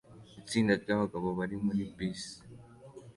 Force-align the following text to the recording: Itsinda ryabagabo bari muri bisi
Itsinda 0.41 0.73
ryabagabo 0.83 1.27
bari 1.39 1.55
muri 1.65 1.81
bisi 1.95 2.37